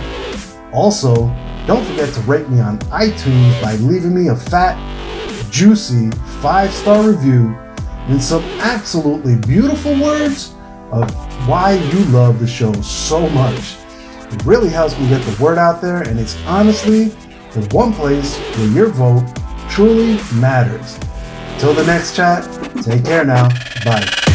Also, 0.72 1.14
don't 1.66 1.84
forget 1.84 2.12
to 2.14 2.20
rate 2.22 2.48
me 2.48 2.60
on 2.60 2.78
iTunes 2.90 3.60
by 3.62 3.74
leaving 3.76 4.14
me 4.14 4.28
a 4.28 4.36
fat, 4.36 4.76
juicy 5.50 6.10
five 6.40 6.72
star 6.72 7.02
review 7.08 7.54
and 8.08 8.22
some 8.22 8.42
absolutely 8.60 9.36
beautiful 9.36 9.92
words 10.00 10.54
of 10.90 11.10
why 11.46 11.72
you 11.72 12.04
love 12.06 12.40
the 12.40 12.46
show 12.46 12.72
so 12.80 13.28
much. 13.30 13.76
It 14.32 14.44
really 14.44 14.68
helps 14.68 14.98
me 14.98 15.08
get 15.08 15.22
the 15.22 15.42
word 15.42 15.58
out 15.58 15.80
there, 15.80 16.02
and 16.02 16.18
it's 16.18 16.36
honestly 16.44 17.04
the 17.52 17.68
one 17.72 17.92
place 17.92 18.36
where 18.56 18.68
your 18.68 18.88
vote 18.88 19.24
truly 19.70 20.18
matters. 20.34 20.98
Till 21.58 21.74
the 21.74 21.84
next 21.84 22.14
chat, 22.16 22.44
take 22.82 23.04
care 23.04 23.24
now. 23.24 23.48
Bye. 23.84 24.27